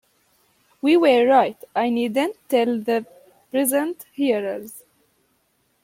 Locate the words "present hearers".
3.51-4.81